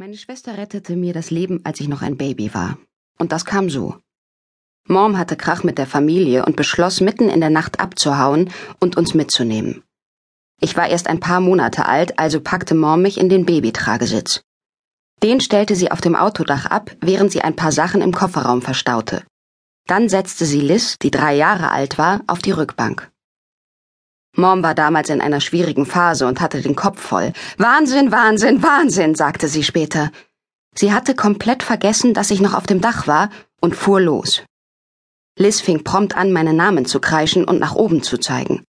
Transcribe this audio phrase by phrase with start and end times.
[0.00, 2.78] Meine Schwester rettete mir das Leben, als ich noch ein Baby war.
[3.18, 3.96] Und das kam so.
[4.86, 9.14] Mom hatte Krach mit der Familie und beschloss, mitten in der Nacht abzuhauen und uns
[9.14, 9.82] mitzunehmen.
[10.60, 14.42] Ich war erst ein paar Monate alt, also packte Mom mich in den Babytragesitz.
[15.24, 19.24] Den stellte sie auf dem Autodach ab, während sie ein paar Sachen im Kofferraum verstaute.
[19.88, 23.10] Dann setzte sie Liz, die drei Jahre alt war, auf die Rückbank.
[24.38, 27.32] Mom war damals in einer schwierigen Phase und hatte den Kopf voll.
[27.56, 30.12] Wahnsinn, Wahnsinn, Wahnsinn, sagte sie später.
[30.76, 33.30] Sie hatte komplett vergessen, dass ich noch auf dem Dach war
[33.60, 34.44] und fuhr los.
[35.36, 38.62] Liz fing prompt an, meinen Namen zu kreischen und nach oben zu zeigen.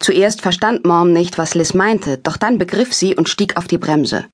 [0.00, 3.78] Zuerst verstand Mom nicht, was Liz meinte, doch dann begriff sie und stieg auf die
[3.78, 4.26] Bremse.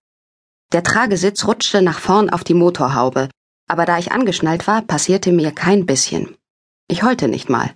[0.72, 3.28] Der Tragesitz rutschte nach vorn auf die Motorhaube,
[3.68, 6.36] aber da ich angeschnallt war, passierte mir kein bisschen.
[6.88, 7.70] Ich heulte nicht mal.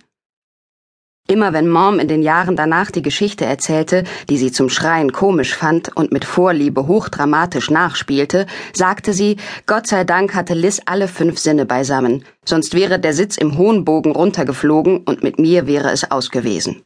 [1.27, 5.55] Immer wenn Mom in den Jahren danach die Geschichte erzählte, die sie zum Schreien komisch
[5.55, 11.39] fand und mit Vorliebe hochdramatisch nachspielte, sagte sie, Gott sei Dank hatte Liz alle fünf
[11.39, 16.11] Sinne beisammen, sonst wäre der Sitz im hohen Bogen runtergeflogen und mit mir wäre es
[16.11, 16.83] aus gewesen.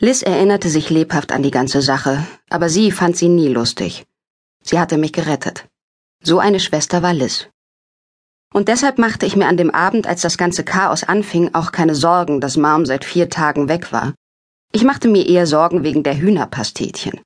[0.00, 4.04] Liz erinnerte sich lebhaft an die ganze Sache, aber sie fand sie nie lustig.
[4.64, 5.66] Sie hatte mich gerettet.
[6.24, 7.48] So eine Schwester war Liz.
[8.54, 11.94] Und deshalb machte ich mir an dem Abend, als das ganze Chaos anfing, auch keine
[11.94, 14.14] Sorgen, dass Mom seit vier Tagen weg war.
[14.72, 17.20] Ich machte mir eher Sorgen wegen der Hühnerpastetchen.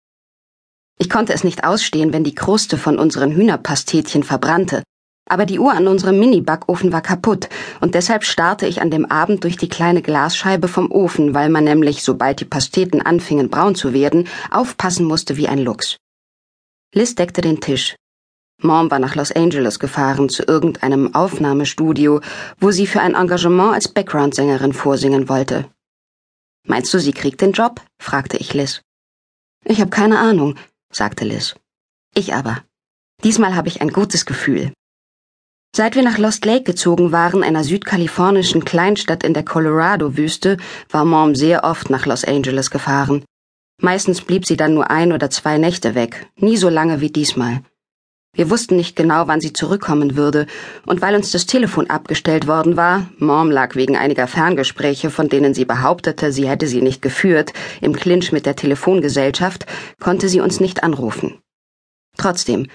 [0.98, 4.82] Ich konnte es nicht ausstehen, wenn die Kruste von unseren Hühnerpastetchen verbrannte,
[5.28, 7.48] aber die Uhr an unserem Mini-Backofen war kaputt,
[7.80, 11.64] und deshalb starrte ich an dem Abend durch die kleine Glasscheibe vom Ofen, weil man
[11.64, 15.96] nämlich, sobald die Pasteten anfingen braun zu werden, aufpassen musste wie ein Luchs.
[16.94, 17.96] Liz deckte den Tisch,
[18.62, 22.20] Mom war nach Los Angeles gefahren zu irgendeinem Aufnahmestudio,
[22.58, 25.68] wo sie für ein Engagement als Background-Sängerin vorsingen wollte.
[26.66, 27.80] Meinst du, sie kriegt den Job?
[28.00, 28.82] fragte ich Liz.
[29.64, 30.56] Ich habe keine Ahnung,
[30.92, 31.54] sagte Liz.
[32.14, 32.62] Ich aber.
[33.24, 34.72] Diesmal habe ich ein gutes Gefühl.
[35.74, 40.58] Seit wir nach Lost Lake gezogen waren, einer südkalifornischen Kleinstadt in der Colorado-Wüste,
[40.90, 43.24] war Mom sehr oft nach Los Angeles gefahren.
[43.80, 47.62] Meistens blieb sie dann nur ein oder zwei Nächte weg, nie so lange wie diesmal.
[48.34, 50.46] Wir wussten nicht genau, wann sie zurückkommen würde,
[50.86, 55.52] und weil uns das Telefon abgestellt worden war, Mom lag wegen einiger Ferngespräche, von denen
[55.52, 59.66] sie behauptete, sie hätte sie nicht geführt, im Clinch mit der Telefongesellschaft,
[60.00, 61.42] konnte sie uns nicht anrufen.
[62.16, 62.68] Trotzdem,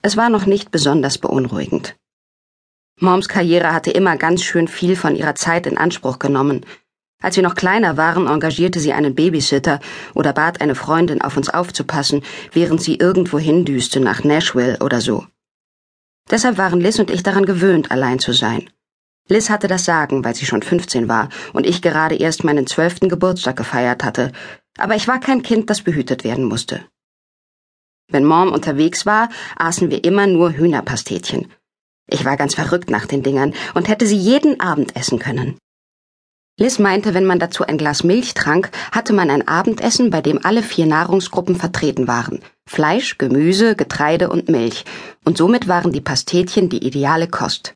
[0.00, 1.96] es war noch nicht besonders beunruhigend.
[3.00, 6.64] Moms Karriere hatte immer ganz schön viel von ihrer Zeit in Anspruch genommen,
[7.20, 9.80] als wir noch kleiner waren, engagierte sie einen Babysitter
[10.14, 12.22] oder bat eine Freundin, auf uns aufzupassen,
[12.52, 15.26] während sie irgendwo hindüste nach Nashville oder so.
[16.30, 18.70] Deshalb waren Liz und ich daran gewöhnt, allein zu sein.
[19.28, 23.08] Liz hatte das Sagen, weil sie schon 15 war und ich gerade erst meinen zwölften
[23.08, 24.32] Geburtstag gefeiert hatte,
[24.78, 26.84] aber ich war kein Kind, das behütet werden musste.
[28.08, 31.52] Wenn Mom unterwegs war, aßen wir immer nur Hühnerpastetchen.
[32.08, 35.58] Ich war ganz verrückt nach den Dingern und hätte sie jeden Abend essen können.
[36.60, 40.44] Liz meinte, wenn man dazu ein Glas Milch trank, hatte man ein Abendessen, bei dem
[40.44, 42.40] alle vier Nahrungsgruppen vertreten waren.
[42.68, 44.84] Fleisch, Gemüse, Getreide und Milch.
[45.24, 47.72] Und somit waren die Pastetchen die ideale Kost.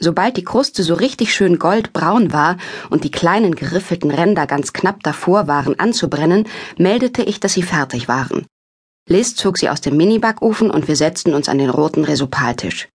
[0.00, 2.56] Sobald die Kruste so richtig schön goldbraun war
[2.88, 6.48] und die kleinen geriffelten Ränder ganz knapp davor waren anzubrennen,
[6.78, 8.46] meldete ich, dass sie fertig waren.
[9.06, 12.88] Liz zog sie aus dem Minibackofen und wir setzten uns an den roten Resopaltisch.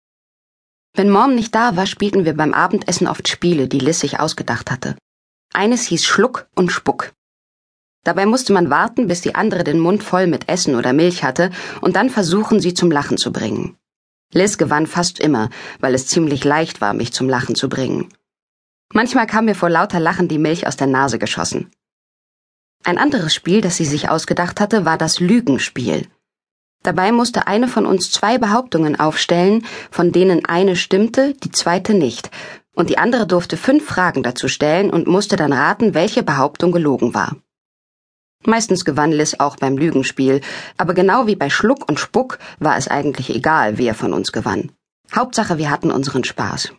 [0.96, 4.72] Wenn Mom nicht da war, spielten wir beim Abendessen oft Spiele, die Liz sich ausgedacht
[4.72, 4.96] hatte.
[5.53, 7.14] Eines hieß Schluck und Spuck.
[8.03, 11.52] Dabei musste man warten, bis die andere den Mund voll mit Essen oder Milch hatte
[11.80, 13.78] und dann versuchen, sie zum Lachen zu bringen.
[14.34, 15.50] Liz gewann fast immer,
[15.80, 18.09] weil es ziemlich leicht war, mich zum Lachen zu bringen.
[18.91, 21.72] Manchmal kam mir vor lauter Lachen die Milch aus der Nase geschossen.
[22.84, 26.08] Ein anderes Spiel, das sie sich ausgedacht hatte, war das Lügenspiel.
[26.81, 32.30] Dabei musste eine von uns zwei Behauptungen aufstellen, von denen eine stimmte, die zweite nicht,
[32.73, 37.13] und die andere durfte fünf Fragen dazu stellen und musste dann raten, welche Behauptung gelogen
[37.13, 37.35] war.
[38.45, 40.41] Meistens gewann Liz auch beim Lügenspiel,
[40.78, 44.72] aber genau wie bei Schluck und Spuck war es eigentlich egal, wer von uns gewann.
[45.16, 46.73] Hauptsache, wir hatten unseren Spaß.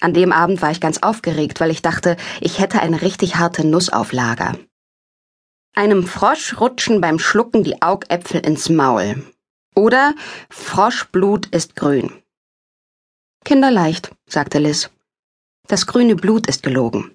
[0.00, 3.66] An dem Abend war ich ganz aufgeregt, weil ich dachte, ich hätte eine richtig harte
[3.66, 4.56] Nuss auf Lager.
[5.74, 9.22] Einem Frosch rutschen beim Schlucken die Augäpfel ins Maul.
[9.74, 10.14] Oder
[10.48, 12.19] Froschblut ist grün.
[13.44, 14.90] Kinderleicht, sagte Liz.
[15.66, 17.14] Das grüne Blut ist gelogen.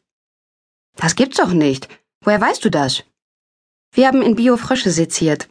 [0.95, 1.87] Das gibt's doch nicht.
[2.23, 3.03] Woher weißt du das?
[3.93, 5.47] Wir haben in Biofrösche seziert.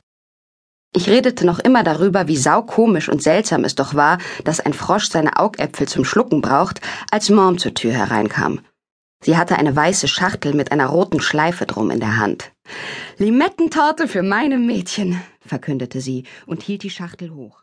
[0.97, 5.09] Ich redete noch immer darüber, wie saukomisch und seltsam es doch war, dass ein Frosch
[5.09, 6.81] seine Augäpfel zum Schlucken braucht,
[7.11, 8.61] als Mom zur Tür hereinkam.
[9.23, 12.53] Sie hatte eine weiße Schachtel mit einer roten Schleife drum in der Hand.
[13.19, 17.63] Limettentorte für meine Mädchen, verkündete sie und hielt die Schachtel hoch.